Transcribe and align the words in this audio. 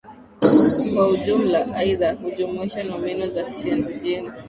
Kwa 0.93 1.07
ujumla, 1.07 1.75
aidha, 1.75 2.13
hujumuisha 2.13 2.83
nomino 2.83 3.27
za 3.29 3.43
kitenzi-jina. 3.43 4.33